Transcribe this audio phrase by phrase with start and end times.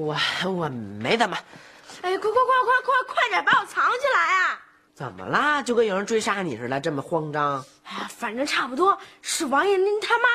[0.00, 0.16] 我
[0.46, 1.36] 我没怎么，
[2.00, 4.60] 哎呀，快快快快快快点把我藏起来啊！
[4.94, 5.62] 怎么啦？
[5.62, 7.64] 就跟有人追杀你似的，这么慌张？
[7.84, 10.28] 哎呀，反正差不多是王彦霖他妈。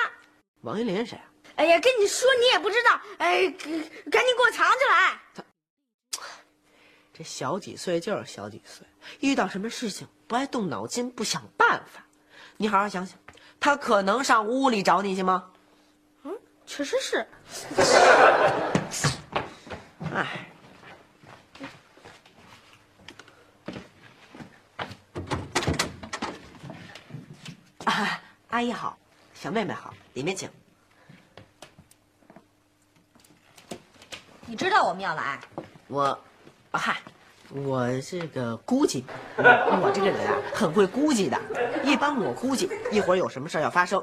[0.61, 1.25] 王彦霖谁啊？
[1.55, 5.19] 哎呀，跟你说你也不知道，哎，赶紧给我藏起来！
[7.17, 8.85] 这小几岁就是小几岁，
[9.21, 12.05] 遇到什么事情不爱动脑筋，不想办法。
[12.57, 13.17] 你好好想想，
[13.59, 15.49] 他可能上屋里找你去吗？
[16.23, 17.25] 嗯，确实是。
[20.15, 20.25] 哎，
[27.83, 28.97] 啊，阿姨好，
[29.33, 30.49] 小妹妹好，里面请。
[34.45, 35.37] 你知道我们要来？
[35.87, 36.17] 我，
[36.71, 37.01] 啊嗨，
[37.49, 39.03] 我这个估计，
[39.35, 41.37] 我这个人啊，很会估计的。
[41.83, 44.01] 一般我估计一会儿有什么事要发生，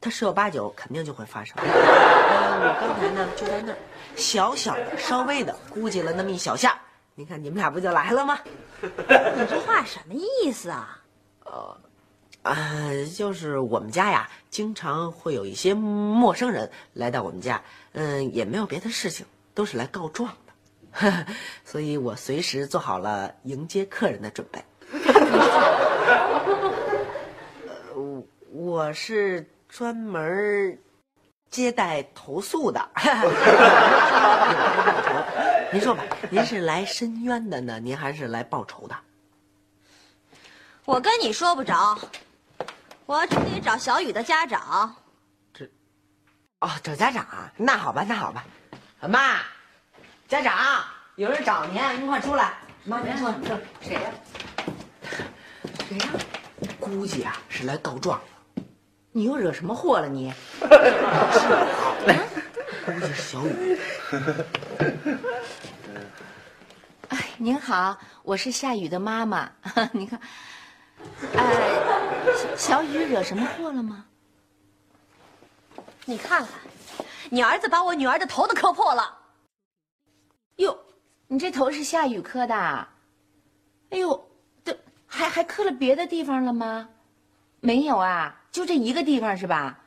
[0.00, 1.54] 他十有八九肯定就会发生。
[1.58, 1.66] 呃，
[2.64, 3.78] 我刚才呢就在那儿，
[4.16, 6.80] 小小的、稍微的估计了那么一小下，
[7.14, 8.38] 你看你们俩不就来了吗？
[8.80, 10.98] 你这话什么意思啊？
[11.44, 11.76] 呃
[12.42, 17.62] 啊、就是我们家呀，经常会有一些陌生人来到我们家，
[17.92, 21.26] 嗯，也没有别的事情，都是来告状的，
[21.62, 24.64] 所以我随时做好了迎接客人的准备。
[27.94, 28.22] 呃
[28.52, 30.78] 我是专门
[31.48, 32.90] 接待投诉的。
[35.72, 38.96] 您说吧，您是来申冤的呢，您还是来报仇的？
[40.84, 41.96] 我跟你说不着，
[43.06, 44.92] 我只得找小雨的家长。
[45.54, 45.64] 这
[46.58, 47.52] 哦，找家长啊？
[47.56, 48.44] 那好吧，那好吧。
[49.08, 49.36] 妈，
[50.28, 52.54] 家长，有人找您，您快出来。
[52.82, 54.10] 妈，您说这谁呀、
[55.88, 56.08] 谁呀、
[56.80, 58.24] 估计啊是来告状的。
[59.12, 60.32] 你又惹什么祸了你？
[62.86, 63.76] 估计是小雨。
[67.08, 69.50] 哎，您好，我是夏雨的妈妈。
[69.90, 70.20] 你看，
[71.34, 72.24] 哎，
[72.56, 74.04] 小小雨惹什么祸了吗？
[76.04, 76.48] 你看看，
[77.30, 79.18] 你儿子把我女儿的头都磕破了。
[80.56, 80.78] 哟，
[81.26, 82.88] 你这头是夏雨磕的啊？
[83.90, 84.30] 哎呦，
[84.64, 86.88] 这还还磕了别的地方了吗？
[87.58, 89.78] 没有啊，就这一个地方是吧？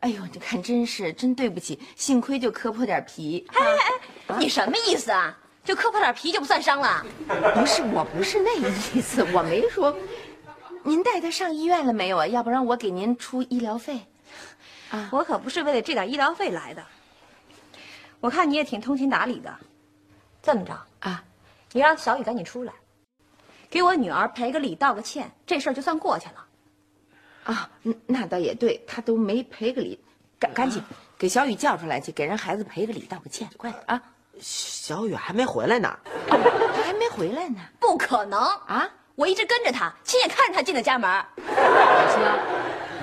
[0.00, 3.44] 哎呦，你看真是真对不起，幸亏就磕破点皮。
[3.52, 3.78] 哎哎
[4.28, 5.36] 哎，你什么意思啊？
[5.64, 7.04] 就磕破点皮就不算伤了？
[7.54, 9.94] 不是，我不是那意思，我没说。
[10.84, 12.26] 您带他上医院了没有啊？
[12.26, 14.00] 要不然我给您出医疗费。
[14.90, 16.84] 啊我可不是为了这点医疗费来的。
[18.20, 19.54] 我看你也挺通情达理的，
[20.42, 21.22] 这么着，啊，
[21.72, 22.72] 你让小雨赶紧出来，
[23.68, 26.44] 给我女儿赔个礼道个歉，这事儿就算过去了。
[27.48, 29.98] 啊，嗯那倒也对，他都没赔个礼，
[30.38, 30.82] 赶赶紧
[31.16, 34.02] 给小雨叫出来去，给人孩子赔个礼，道个歉，快点啊！
[34.38, 35.98] 小雨还没回来呢。
[36.28, 37.58] 他还没回来呢。
[37.80, 38.86] 不可能啊！
[39.14, 41.10] 我一直跟着他，亲眼看着他进的家门。
[41.46, 42.38] 行啊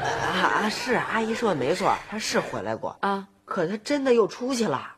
[0.05, 4.95] 啊，是阿姨说的没错，他是回来过，啊可他真的又出去了。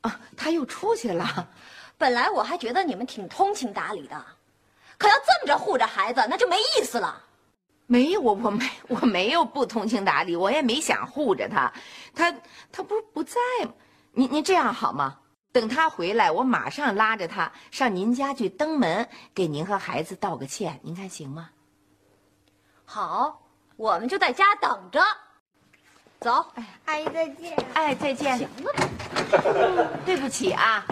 [0.00, 1.48] 啊，他又出去了。
[1.96, 4.16] 本来我还觉得你们挺通情达理的，
[4.98, 7.22] 可要这么着护着孩子，那就没意思了。
[7.90, 11.72] 没有，我我没我没有不通情达理，我也没想护着他，
[12.14, 12.30] 他
[12.70, 13.72] 他不是不在吗？
[14.12, 15.20] 您您这样好吗？
[15.52, 21.48] 等他回来，我马上拉着他上您家去登门，给您和孩子道个歉，您看行吗？
[22.84, 23.40] 好，
[23.76, 25.02] 我们就在家等着。
[26.20, 26.44] 走，
[26.84, 27.56] 阿姨再见。
[27.72, 28.36] 哎，再见。
[28.36, 28.84] 行了吧？
[30.04, 30.84] 对不起啊。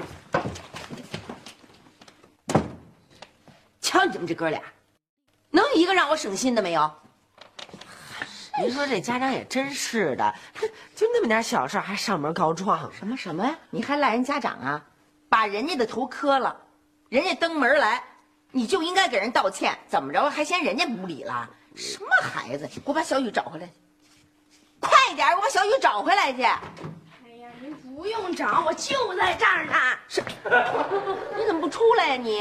[3.82, 4.62] 瞧你们这哥俩，
[5.76, 6.90] 一个让我省心的没有？
[8.58, 10.34] 您说这家长也真是的，
[10.94, 13.55] 就那么点小事还上门告状，什么什么呀？
[13.69, 14.82] 你还赖人家长啊？
[15.28, 16.56] 把人家的头磕了，
[17.11, 18.02] 人家登门来，
[18.52, 19.76] 你就应该给人道歉。
[19.87, 21.46] 怎么着还嫌人家无理了？
[21.75, 22.67] 什么孩子？
[22.67, 23.69] 给我把小雨找回来！
[24.81, 26.43] 快点，给我把小雨找回来去！
[26.43, 26.56] 哎
[27.43, 29.75] 呀，您不用找，我就在这儿呢。
[30.08, 30.23] 是，
[31.37, 32.40] 你怎么不出来呀、你？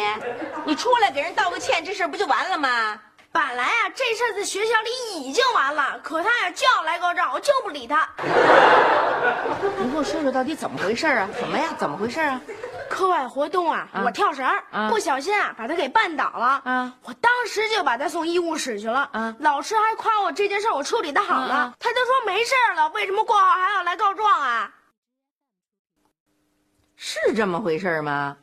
[0.65, 3.01] 你出来给人道个歉，这事儿不就完了吗？
[3.35, 8.07] 本来啊，这事儿在学校里已经完了，可他呀就要来告状，我就不理他。
[9.77, 11.27] 你给我说说到底怎么回事啊？
[11.37, 11.75] 什么呀？
[11.77, 12.39] 怎么回事啊？
[12.89, 24.71] 课外活动啊，啊我跳绳、啊不小心啊把他给绊倒了啊我当时就把他送医务室去了啊老师还夸我这件事我处理的好呢、他就说没事了，为什么过后还要来告状啊？
[26.95, 28.37] 是这么回事吗？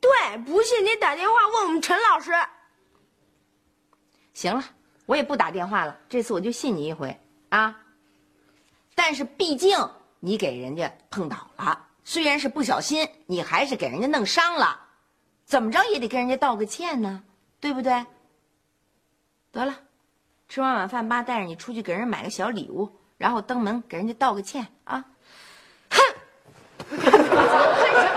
[0.00, 2.32] 对，不信你打电话问我们陈老师。
[4.42, 4.64] 行了，
[5.06, 7.16] 我也不打电话了，这次我就信你一回
[7.48, 7.78] 啊。
[8.96, 9.78] 但是毕竟
[10.18, 14.80] 你给人家碰倒了，虽然是不小心，你还是给人家弄伤了，
[15.44, 17.22] 怎么着也得跟人家道个歉呢，
[17.60, 18.04] 对不对？
[19.52, 19.78] 得了，
[20.48, 25.04] 吃完晚饭，妈带着你出去给人买个小礼物，然后登门给人家道个歉啊。
[25.88, 26.00] 哼，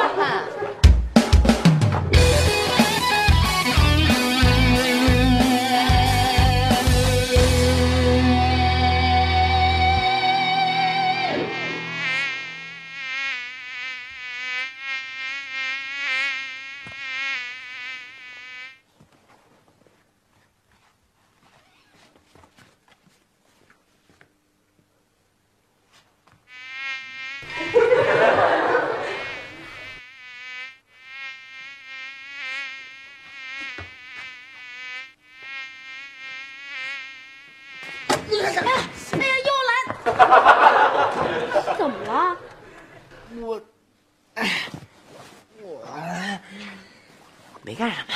[47.65, 48.13] 没干什么，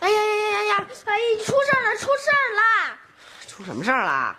[0.00, 0.86] 哎呀呀呀呀呀！
[1.06, 2.62] 哎，出事儿了，出事儿了！
[3.48, 4.36] 出什么事儿了？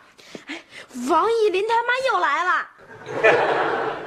[1.10, 2.68] 王艺林他妈又来了。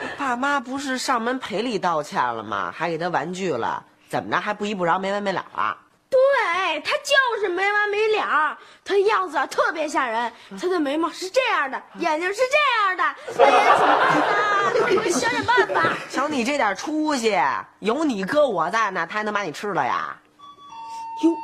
[0.17, 2.73] 爸妈不是上门赔礼道歉了吗？
[2.73, 5.77] 还给他玩具了，怎么着还不依不饶，没完没了啊？
[6.09, 12.57] 对他就是没完没了，他样子啊特别吓人，他的眉毛是这样的，眼睛是这
[12.89, 13.05] 样的，
[13.45, 15.11] 哎呀，怎么办呢？
[15.11, 15.97] 想想办法！
[16.11, 17.37] 瞧你这点出息，
[17.79, 20.17] 有你哥我在呢，他还能把你吃了呀？
[21.23, 21.37] 哟，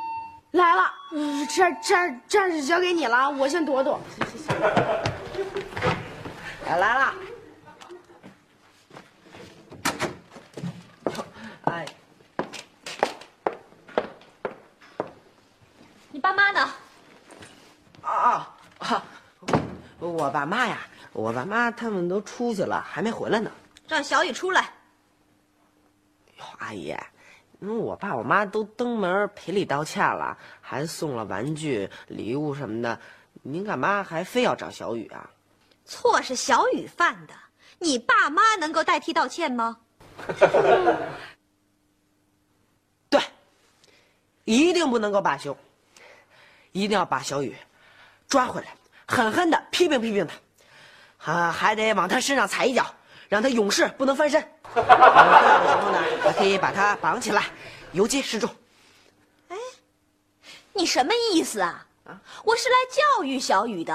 [0.51, 1.95] 来了，嗯这这
[2.27, 3.99] 这是交给你了，我先躲躲。
[6.65, 7.13] 来来了，
[11.63, 11.85] 哎，
[16.11, 16.69] 你爸妈呢？
[18.01, 19.03] 啊啊啊！
[19.99, 20.79] 我爸妈呀，
[21.13, 23.51] 我爸妈他们都出去了，还没回来呢。
[23.87, 24.69] 让小雨出来。
[26.37, 26.95] 哟，阿姨，
[27.59, 32.99] 嗯，我爸我妈都登门赔礼道歉了，还送了玩具、礼物什么的，
[33.41, 35.29] 您干嘛还非要找小雨啊？
[35.85, 37.33] 错是小雨犯的，
[37.79, 39.77] 你爸妈能够代替道歉吗？
[43.09, 43.21] 对，
[44.43, 45.57] 一定不能够罢休，
[46.73, 47.55] 一定要把小雨
[48.27, 48.75] 抓回来，
[49.07, 50.27] 狠狠的批评批评
[51.17, 52.85] 他，啊，还得往他身上踩一脚，
[53.29, 54.47] 让他永世不能翻身。
[54.83, 57.45] 呃必要的时候呢，还可以把他绑起来，
[57.91, 58.49] 游街示众。
[59.49, 59.57] 哎
[60.73, 61.85] 你什么意思啊？
[62.43, 63.93] 我是来教育小雨的，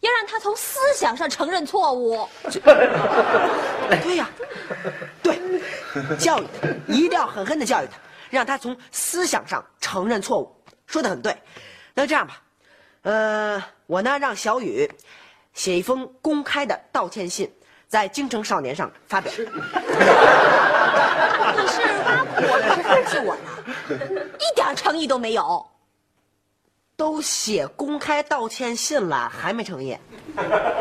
[0.00, 2.28] 要让他从思想上承认错误。
[2.50, 4.28] 对呀，
[5.22, 5.38] 对，
[6.18, 7.96] 教育他，一定要狠狠的教育他，
[8.30, 10.54] 让他从思想上承认错误。
[10.86, 11.34] 说的很对。
[11.94, 12.42] 那这样吧，
[13.02, 14.90] 呃，我呢让小雨
[15.54, 17.50] 写一封公开的道歉信，
[17.94, 19.32] 在《京城少年》上发表。
[19.32, 19.46] 你是
[22.02, 23.48] 挖苦我还是讽刺我呢？
[24.40, 25.64] 一点诚意都没有。
[26.96, 29.96] 都写公开道歉信了，还没诚意？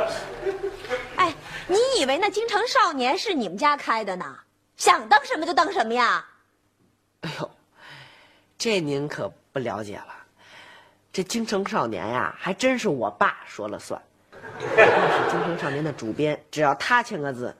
[1.18, 1.32] 哎，
[1.68, 4.36] 你以为那京城少年是你们家开的呢？
[4.76, 6.26] 想当什么就当什么呀？
[7.22, 7.52] 哎呦，
[8.58, 10.16] 这您可不了解了。
[11.12, 14.02] 这京城少年呀，还真是我爸说了算。
[14.76, 17.56] 是京城少年的主编，只要他签个字，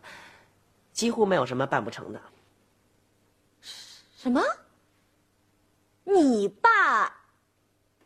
[0.92, 2.22] 几乎没有什么办不成的。
[4.18, 4.42] 什么？
[6.04, 7.12] 你爸？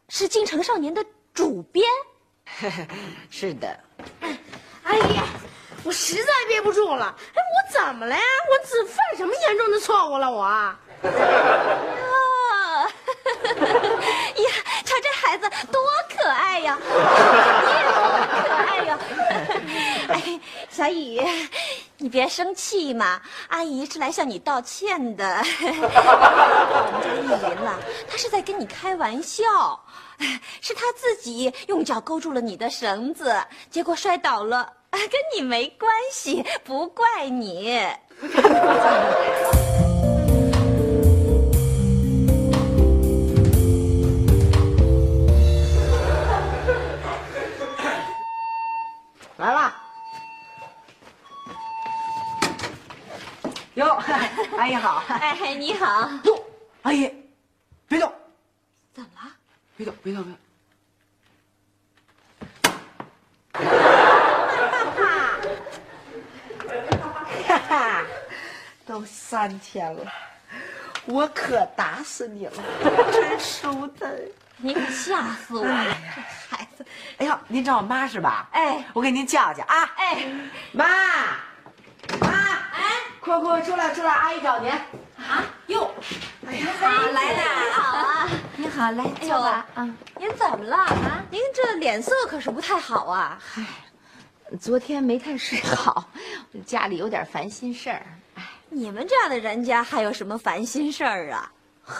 [0.09, 1.85] 是京城少年的主编，
[3.29, 3.79] 是的。
[4.83, 5.23] 哎呀，
[5.83, 7.13] 我实在憋不住了！
[7.35, 8.21] 哎，我怎么了呀？
[8.49, 10.31] 我只犯什么严重的错误了？
[10.31, 10.43] 我？
[10.47, 10.77] 啊，
[13.43, 14.49] 呀，
[14.85, 15.81] 瞧这孩子多
[16.17, 16.77] 可爱呀！
[16.79, 16.87] 你
[17.73, 18.01] 也多
[18.31, 18.99] 可爱呀！
[20.09, 20.39] 哎，
[20.77, 21.19] 小雨，
[21.97, 23.19] 你别生气嘛，
[23.49, 25.43] 阿姨是来向你道歉的。
[25.59, 29.43] 我们家丽云了，她是在跟你开玩笑。
[30.61, 33.35] 是他自己用脚勾住了你的绳子，
[33.71, 37.87] 结果摔倒了， 跟你没关系，不怪你。
[49.37, 49.86] 来了。
[53.77, 53.93] 哟，
[54.57, 55.03] 阿姨好。
[55.07, 56.09] 哎，你好。
[56.23, 56.43] 哟，
[56.81, 57.13] 阿姨，
[57.87, 58.11] 别动。
[58.91, 59.31] 怎么了？
[59.75, 60.37] 别动，别动，别动！
[67.47, 68.01] 哈哈，
[68.83, 70.11] 都三天了，
[71.05, 72.53] 我可打死你了，
[73.13, 74.11] 真舒坦！
[74.57, 76.83] 你可吓死我了，这孩子！
[77.19, 78.49] 哎呦，您找我妈是吧？
[78.53, 79.93] 哎，我给您叫叫啊！
[79.97, 80.25] 哎，
[80.71, 80.85] 妈，
[83.27, 84.71] 快快出来出来，阿姨找您。
[84.71, 85.91] 啊哟，
[86.47, 89.65] 哎呀，好来了，好啊，你好，来坐吧。
[89.75, 91.21] 啊，您怎么了啊？
[91.29, 93.37] 您这脸色可是不太好啊。
[93.43, 93.63] 嗨，
[94.57, 96.05] 昨天没太睡好，
[96.65, 98.01] 家里有点烦心事儿。
[98.35, 101.51] 哎，你们这样的人家还有什么烦心事儿啊？
[101.83, 101.99] 呵，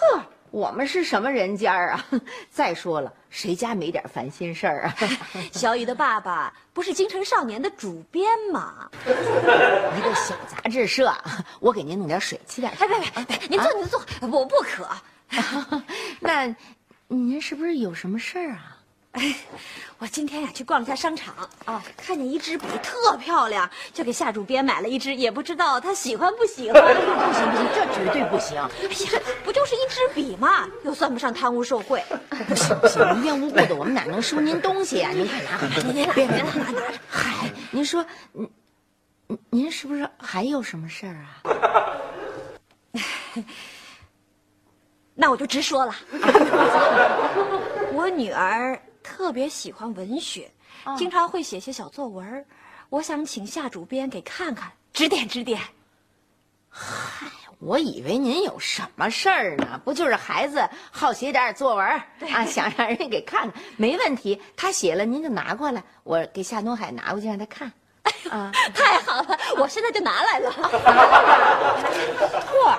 [0.51, 2.05] 我们是什么人家啊？
[2.49, 4.95] 再说了，谁家没点烦心事儿啊？
[5.51, 8.89] 小雨的爸爸不是京城少年的主编吗？
[9.05, 11.13] 一个小杂志社，
[11.59, 12.71] 我给您弄点水，沏点。
[12.79, 14.87] 哎，别别别，您坐您坐，我不渴。
[16.19, 16.55] 那，
[17.07, 18.76] 您是不是有什么事儿啊？
[19.17, 19.35] 哎，
[19.97, 21.33] 我今天呀去逛了下商场
[21.65, 26.83] 啊，看见一支笔特漂亮，就给夏主编买了一支，也不知道他喜欢不喜欢。
[26.93, 28.61] 不行不行，这绝对不行！
[28.61, 30.67] 哎呀，不就是一支笔吗？
[30.83, 32.03] 又算不上贪污受贿。
[32.47, 35.09] 不行不行，无缘无故的，我们哪能收您东西呀？
[35.09, 36.93] 您快拿回来，您您别别拿拿拿着。
[37.09, 38.47] 嗨，您说，您
[39.27, 41.41] 您您是不是还有什么事儿啊？
[45.19, 45.95] 那我就直说了，
[47.93, 48.79] 我女儿。
[49.07, 50.51] 特别喜欢文学，
[50.97, 52.45] 经常会写些小作文
[52.89, 55.61] 我想请夏主编给看看，指点指点。
[56.69, 57.25] 嗨，
[57.59, 59.79] 我以为您有什么事儿呢？
[59.85, 62.45] 不就是孩子好写点作文啊？
[62.45, 64.41] 想让人给看看，没问题。
[64.57, 67.71] 他写了，您就拿过来，我给夏东海拿过去让他看。
[68.29, 70.51] 啊，太好了，我现在就拿来了。
[72.51, 72.77] 嚯！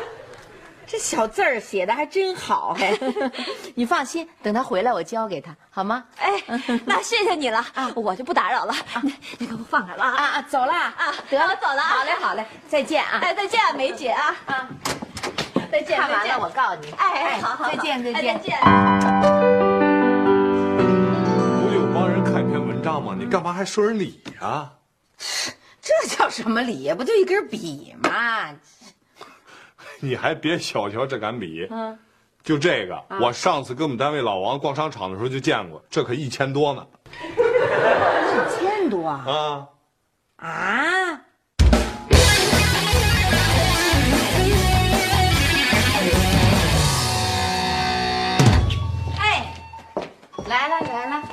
[0.90, 2.98] 这小字儿写的还真好，嘿，
[3.74, 6.02] 你放心，等他回来我交给他，好吗？
[6.16, 6.30] 哎，
[6.86, 8.74] 那谢谢你了啊，我就不打扰了，
[9.36, 14.66] 你给我放开了啊啊，走了啊，得了，走了，好嘞，好嘞，再见啊，哎，再见啊，梅姐啊啊，
[15.70, 18.58] 再见，看完了我告诉你，哎，好好，再见，再见，再见。
[21.60, 23.14] 不就帮人看篇文章吗？
[23.18, 24.70] 你干嘛还说人理呀？
[25.82, 26.94] 这叫什么理呀？
[26.94, 28.54] 不就一根笔吗？
[30.00, 31.98] 你还别小瞧这杆笔，嗯，
[32.44, 36.86] 就这个，我上次跟我们单位老王逛商场的时候就见过，这可一千多呢。
[37.10, 39.66] 一千多啊？
[40.36, 41.20] 啊？
[49.18, 49.52] 哎，
[50.46, 51.27] 来了来了。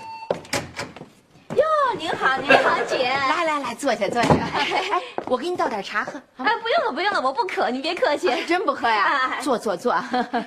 [2.26, 3.04] 您好，您好，姐。
[3.08, 4.30] 来来来，坐下坐下。
[4.34, 6.20] 哎，我给你倒点茶喝。
[6.38, 8.30] 哎，不用了不用了，我不渴，你别客气。
[8.48, 9.40] 真不喝呀？
[9.42, 9.94] 坐坐坐。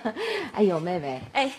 [0.54, 1.52] 哎呦，妹妹，哎，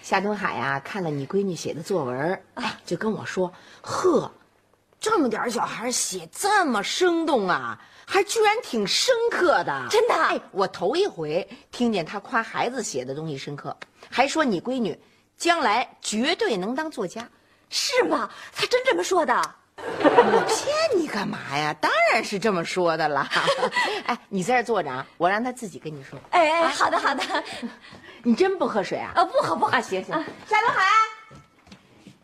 [0.00, 4.30] 夏东海呀、看了你闺女写的作文，哎，就跟我说：“呵，
[5.00, 13.76] 这么点小孩写这么生动啊，还居然挺深刻的。”真的哎，我头一回听见他夸孩子写的东西深刻，
[14.08, 14.96] 还说你闺女
[15.36, 17.28] 将来绝对能当作家。
[17.74, 18.30] 是吗？
[18.54, 19.34] 他真这么说的？
[19.76, 21.74] 我骗你干嘛呀？
[21.80, 23.28] 当然是这么说的了。
[24.06, 26.16] 哎，你在这坐着啊，我让他自己跟你说。
[26.30, 27.22] 哎哎，好的好的。
[28.22, 29.10] 你真不喝水啊？
[29.16, 29.72] 呃，不喝不喝。
[29.72, 30.14] 啊，行行。
[30.48, 30.84] 夏东海，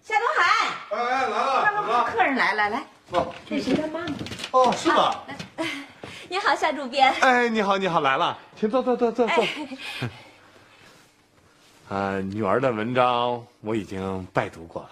[0.04, 2.04] 夏东海，哎哎，来了，怎么了？
[2.04, 4.06] 客人来了，来，哦这是他妈妈？
[4.52, 5.16] 哦，是吗？
[6.30, 7.12] 你好，夏主编。
[7.22, 9.44] 哎，你好，你好，来了，请坐坐坐坐坐。
[11.90, 14.90] 呃，女儿的文章我已经拜读过了。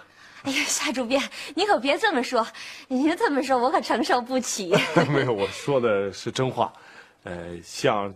[0.49, 1.23] 哎呀，夏主编，
[1.55, 2.47] 您可别这么说，
[2.89, 4.75] 您这么说我可承受不起。
[5.13, 6.73] 没有，我说的是真话。
[7.25, 8.15] 呃，像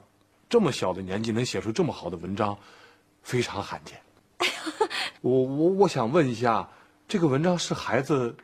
[0.49, 2.57] 这么小的年纪能写出这么好的文章，
[3.23, 4.01] 非常罕见。
[5.21, 6.67] 我我我想问一下，
[7.07, 8.35] 这个文章是孩子，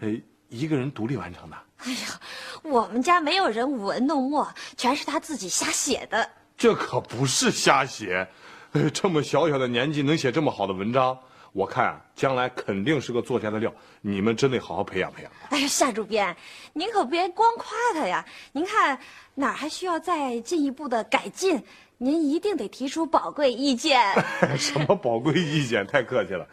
[0.00, 0.14] 呃，
[0.50, 1.56] 一个人独立完成的？
[1.78, 2.20] 哎呀，
[2.62, 6.28] 我们家没有人舞文弄墨，全是他自己瞎写的。
[6.58, 8.28] 这可不是瞎写，
[8.72, 11.18] 呃，这么小小的年纪能写这么好的文章，
[11.52, 13.72] 我看啊，将来肯定是个作家的料。
[14.00, 15.32] 你们真得好好培养培养。
[15.50, 16.34] 哎呀，夏主编，
[16.72, 18.24] 您可别光夸他呀！
[18.52, 18.98] 您看
[19.34, 21.62] 哪儿还需要再进一步的改进，
[21.98, 24.00] 您一定得提出宝贵意见。
[24.56, 25.86] 什么宝贵意见？
[25.86, 26.46] 太客气了。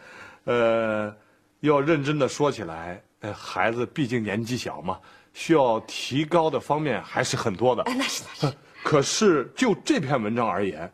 [0.46, 1.16] 呃，
[1.60, 5.00] 要认真的说起来，呃，孩子毕竟年纪小嘛，
[5.34, 7.84] 需要提高的方面还是很多的。
[7.84, 8.56] 哎，那是那是。
[8.84, 10.90] 可是就这篇文章而言，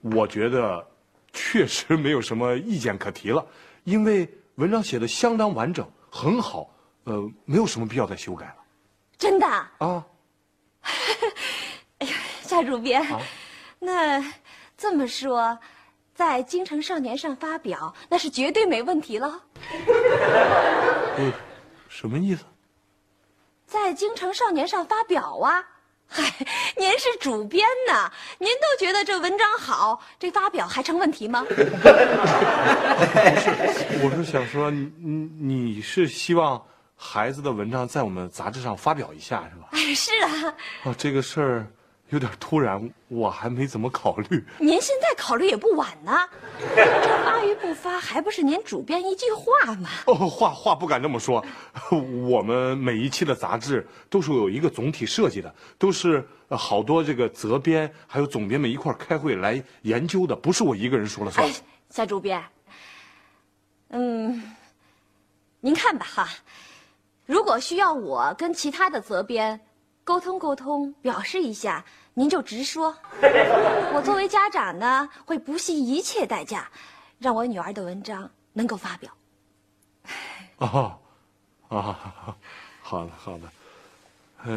[0.00, 0.84] 我觉得
[1.40, 3.46] 确实没有什么意见可提了，
[3.84, 6.68] 因为文章写的相当完整，很好，
[7.04, 8.56] 呃，没有什么必要再修改了。
[9.16, 9.46] 真的？
[9.78, 10.04] 啊，
[12.42, 13.06] 夏主编，
[13.78, 14.22] 那
[14.76, 15.56] 这么说，
[16.12, 19.40] 在《京城少年》上发表，那是绝对没问题了。
[21.16, 21.32] 呃，
[21.88, 22.44] 什么意思？
[23.64, 25.64] 在《京城少年》上发表啊！
[26.08, 26.24] 嗨，
[26.76, 31.44] 您是主编呢，您都觉得这文章好，这发表还成问题吗？
[34.02, 36.60] 我是想说，你你你是希望
[36.96, 39.68] 孩子的文章在我们杂志上发表一下，是吧？
[39.72, 41.66] 哎，是啊，哦，这个事儿
[42.10, 44.42] 有点突然，我还没怎么考虑。
[44.58, 46.12] 您现在考虑也不晚呢。
[46.74, 49.90] 这发与不发，还不是您主编一句话吗？
[50.06, 51.44] 哦，话话不敢这么说，
[52.26, 61.54] 我们每一期的杂志都是有一个总体设计的，都是呃好多这个责编还有总编们一块儿开会来研究的，不是我一个人说了算哎。，
[61.90, 62.42] 夏主编，
[63.90, 64.54] 嗯，
[65.60, 66.28] 您看吧哈，
[67.26, 69.60] 如果需要我跟其他的责编
[70.08, 72.96] 沟通沟通，表示一下，您就直说。
[73.92, 76.66] 我作为家长呢，会不惜一切代价，
[77.18, 79.12] 让我女儿的文章能够发表。
[80.56, 80.98] 哦，
[81.68, 82.34] 啊，
[82.80, 83.52] 好的好的，
[84.44, 84.54] 呃，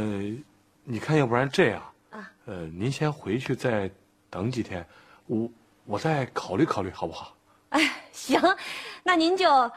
[0.85, 3.91] 你看，要不然这样，啊呃，您先回去再
[4.29, 4.87] 等几天，
[5.27, 5.49] 我
[5.83, 7.35] 我再考虑考虑，好不好？
[7.71, 8.39] 哎，行，
[9.03, 9.73] 那您就好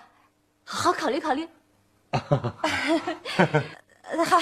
[0.64, 1.48] 好考虑考虑。
[2.12, 2.54] 呃
[4.24, 4.38] 好，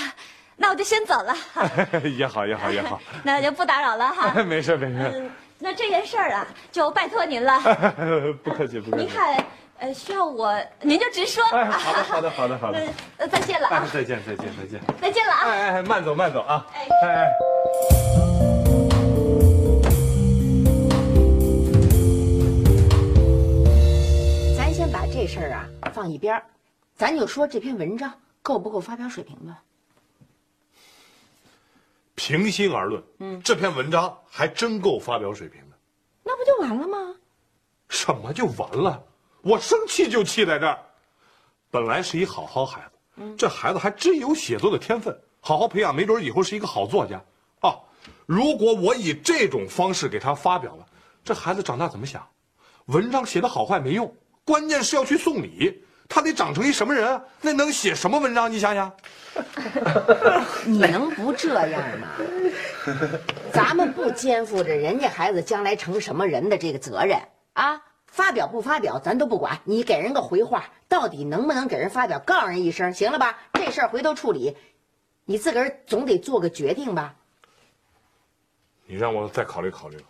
[0.56, 1.68] 那我就先走了 哈，
[2.16, 4.40] 也好也好也好， 那就不打扰了哈。
[4.44, 7.58] 没事没事，嗯，那这件事儿啊，就拜托您了。
[8.44, 9.02] 不客气不客气。
[9.04, 9.44] 您看，
[9.78, 11.42] 呃，需要我，您就直说。
[11.52, 14.80] 哎，好的好的好的好的那，呃，再见了哎啊，，再见再见再见。
[15.00, 15.40] 再见了啊。
[15.46, 16.66] 哎哎，慢走慢走啊！
[16.74, 17.28] 哎哎哎。
[24.56, 26.42] 咱先把这事儿啊放一边儿，
[26.94, 28.12] 咱就说这篇文章
[28.42, 29.58] 够不够发表水平吧。
[32.24, 35.76] 平心而论，嗯，这篇文章还真够发表水平的。
[36.22, 37.16] 那不就完了吗？
[37.88, 39.02] 什么就完了？
[39.40, 40.78] 我生气就气在这儿。
[41.68, 47.20] 本来是一好好孩子，这孩子还真有写作的天分，好好培养，没准以后是一个好作家。
[47.58, 47.74] 啊，
[48.24, 50.86] 如果我以这种方式给他发表了，
[51.24, 52.24] 这孩子长大怎么想？
[52.84, 55.82] 文章写的好坏没用，关键是要去送礼。
[56.14, 57.22] 他得长成一什么人啊？
[57.40, 58.52] 那能写什么文章？
[58.52, 58.92] 你想想。
[60.66, 62.08] 你能不这样吗？
[63.50, 67.18] 咱们不肩负着人家孩子将来成什么人的这个责任
[67.54, 67.80] 啊！
[68.06, 73.38] 发表不发表咱都不管，你给人个回话，到底能不能给人发表，告诉人一声，行了吧？
[73.54, 74.54] 这事儿回头处理，
[75.24, 77.14] 你自个儿总得做个决定吧。
[78.84, 80.04] 你让我再考虑考虑吧。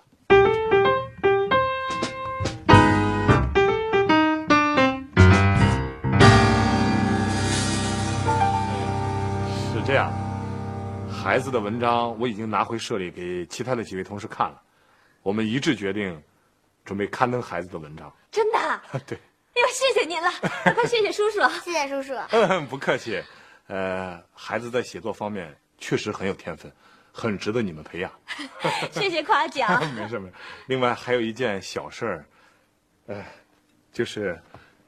[9.93, 10.11] 这样，
[11.07, 14.59] 孩子的文章我已经拿回社里给其他的几位同事看了，
[15.23, 16.19] 我们一致决定，
[16.83, 18.11] 准备刊登孩子的文章。
[18.31, 18.59] 真的？
[19.07, 20.31] 对，哎呦，谢谢您了，
[20.75, 21.41] 快谢谢叔叔。
[21.63, 22.15] 谢谢叔叔。
[22.33, 23.23] 嗯，不客气。
[23.67, 26.73] 呃，孩子在写作方面确实很有天分，
[27.13, 28.11] 很值得你们培养。
[28.93, 29.79] 谢谢夸奖。
[29.95, 30.35] 没事没事。
[30.69, 32.25] 另外还有一件小事儿，
[33.09, 33.23] 呃，
[33.93, 34.41] 就是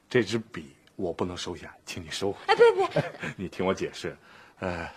[0.09, 2.39] 这支笔我不能收下，请你收回。
[2.47, 4.17] 哎，别别，你听我解释，
[4.61, 4.89] 呃，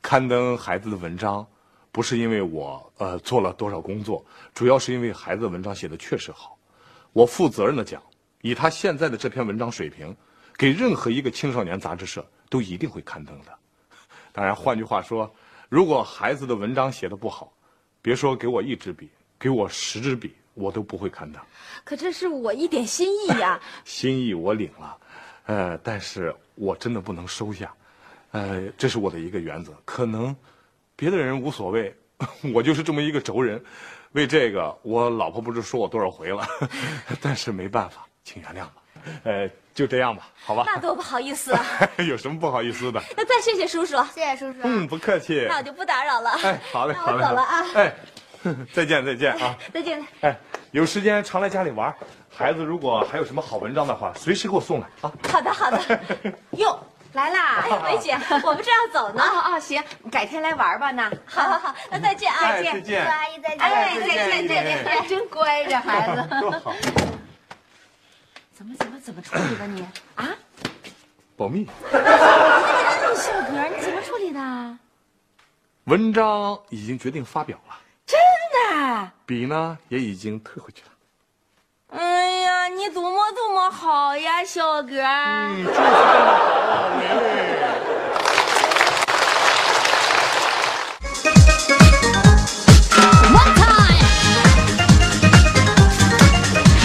[0.00, 1.46] 刊登孩子的文章，
[1.90, 4.24] 不是因为我呃做了多少工作，
[4.54, 6.56] 主要是因为孩子的文章写的确实好。
[7.12, 8.02] 我负责任的讲，
[8.40, 10.16] 以他现在的这篇文章水平，
[10.56, 13.52] 给任何一个青少年杂志社都一定会刊登的。
[14.32, 15.30] 当然，换句话说，
[15.68, 17.52] 如果孩子的文章写的不好，
[18.00, 21.42] 别说给我一支笔，给我十支笔，我都不会刊登。
[21.84, 23.60] 可这是我一点心意呀。
[23.84, 24.98] 心意我领了，
[25.44, 27.74] 呃，但是我真的不能收下，
[28.32, 29.72] 呃，这是我的一个原则。
[29.84, 30.34] 可能
[30.96, 31.94] 别的人无所谓，
[32.52, 33.62] 我就是这么一个轴人。
[34.12, 36.46] 为这个，我老婆不知说我多少回了，
[37.22, 38.74] 但是没办法，请原谅吧。
[39.24, 40.64] 呃，就这样吧，好吧。
[40.66, 41.64] 那多不好意思啊。
[42.06, 43.02] 有什么不好意思的？
[43.16, 43.96] 那再谢谢叔叔。
[44.14, 44.58] 谢谢叔叔。
[44.64, 45.46] 嗯，不客气。
[45.48, 46.30] 那我就不打扰了。
[46.42, 47.24] 哎，好嘞，那好嘞。
[47.24, 47.66] 我走了啊。
[47.74, 47.94] 哎，
[48.72, 49.56] 再见，再见啊。
[49.72, 50.06] 再见。
[50.20, 50.38] 哎，
[50.72, 51.94] 有时间常来家里玩。
[52.34, 55.10] 孩子如果还有什么好文章的话，随时给我送来啊。
[55.26, 55.80] 好的，好的。
[56.52, 56.78] 哟，
[57.12, 57.64] 来啦！
[57.68, 59.22] 哎，梅姐，我们正要走呢。
[59.24, 61.10] 哦哦，行，改天来玩吧呢。
[61.26, 62.38] 好好好，那再见啊。
[62.42, 63.06] 哎，再见。
[63.06, 63.58] 阿姨再见。
[63.58, 66.40] 哎，再再见，再见，见真乖，这孩子。
[66.40, 66.74] 多好。
[68.54, 69.86] 怎么怎么怎么处理的你？
[70.14, 70.28] 啊？
[71.36, 71.68] 保密。
[71.90, 74.78] 这小格你怎么处理的？
[75.84, 77.74] 文章已经决定发表了，
[78.06, 78.18] 真
[78.70, 79.10] 的？
[79.26, 80.88] 笔呢也已经退回去了。
[81.98, 82.31] 哎呀，
[82.84, 85.00] 你多么多么好呀，小哥。
[85.00, 85.86] 嗯，就是这么
[86.66, 87.22] 好，美美。
[93.30, 94.02] One time.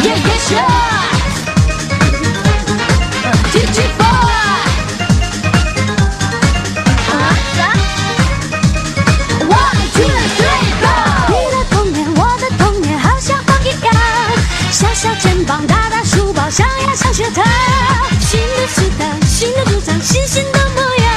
[0.04, 0.20] Yeah,
[0.52, 0.87] yeah,
[15.68, 17.44] 大大书包，像呀像学堂。
[18.22, 21.14] 新的时代，新的主张，新新的模样。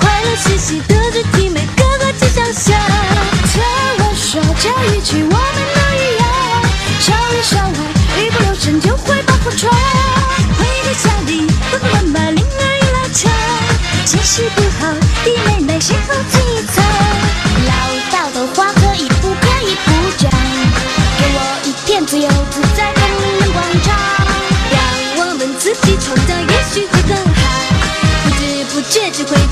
[0.00, 2.74] 快乐学习，德智体美，个个皆想象。
[3.52, 3.62] 听
[3.98, 6.24] 我说这一句，我们都一样。
[7.00, 9.72] 校里校外，一不留神就会把破窗。
[10.58, 13.30] 回到家里，爸爸妈妈铃儿一拉长，
[14.06, 14.92] 情绪不好，
[15.24, 16.14] 弟妹妹先后
[28.92, 29.51] 知不觉